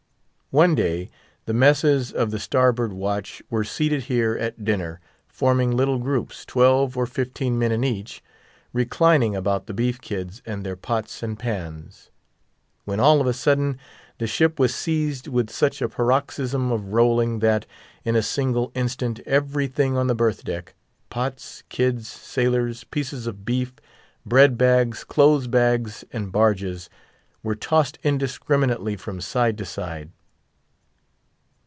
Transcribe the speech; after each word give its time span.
One 0.53 0.75
day, 0.75 1.09
the 1.45 1.53
messes 1.53 2.11
of 2.11 2.29
the 2.31 2.37
starboard 2.37 2.91
watch 2.91 3.41
were 3.49 3.63
seated 3.63 4.03
here 4.11 4.37
at 4.37 4.65
dinner; 4.65 4.99
forming 5.25 5.71
little 5.71 5.97
groups, 5.97 6.45
twelve 6.45 6.97
or 6.97 7.05
fifteen 7.05 7.57
men 7.57 7.71
in 7.71 7.85
each, 7.85 8.21
reclining 8.73 9.33
about 9.33 9.65
the 9.67 9.73
beef 9.73 10.01
kids 10.01 10.41
and 10.45 10.65
their 10.65 10.75
pots 10.75 11.23
and 11.23 11.39
pans; 11.39 12.11
when 12.83 12.99
all 12.99 13.21
of 13.21 13.27
a 13.27 13.31
sudden 13.33 13.79
the 14.17 14.27
ship 14.27 14.59
was 14.59 14.75
seized 14.75 15.29
with 15.29 15.49
such 15.49 15.81
a 15.81 15.87
paroxysm 15.87 16.69
of 16.69 16.91
rolling 16.91 17.39
that, 17.39 17.65
in 18.03 18.17
a 18.17 18.21
single 18.21 18.73
instant, 18.75 19.21
everything 19.25 19.95
on 19.95 20.07
the 20.07 20.15
berth 20.15 20.43
deck—pots, 20.43 21.63
kids, 21.69 22.09
sailors, 22.09 22.83
pieces 22.83 23.25
of 23.25 23.45
beef, 23.45 23.73
bread 24.25 24.57
bags, 24.57 25.05
clothes 25.05 25.47
bags, 25.47 26.03
and 26.11 26.29
barges—were 26.33 27.55
tossed 27.55 27.99
indiscriminately 28.03 28.97
from 28.97 29.21
side 29.21 29.57
to 29.57 29.63
side. 29.63 30.09